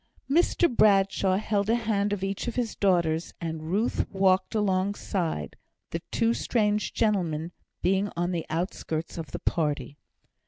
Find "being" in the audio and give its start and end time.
7.83-8.11